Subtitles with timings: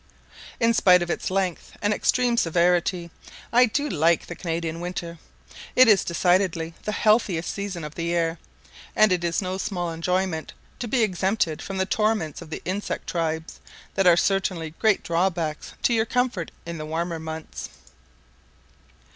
[0.59, 3.11] In spite of its length and extreme severity,
[3.53, 5.19] I do like the Canadian winter:
[5.75, 8.39] it is decidedly the healthiest season of the year;
[8.95, 13.05] and it is no small enjoyment to be exempted from the torments of the insect
[13.05, 13.59] tribes,
[13.93, 17.69] that are certainly great drawbacks to your comfort in the warmer months.